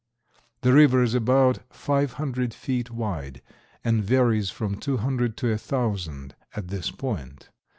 [0.61, 3.39] The river is about five hundred feet wide
[3.83, 7.49] and varies from two hundred to a thousand at this point.